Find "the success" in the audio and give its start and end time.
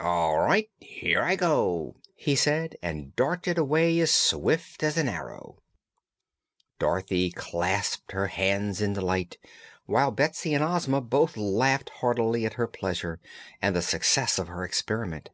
13.76-14.38